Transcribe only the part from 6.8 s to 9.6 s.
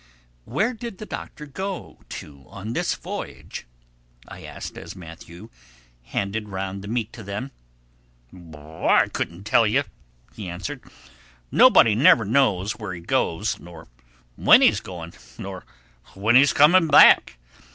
the meat to them. "I couldn't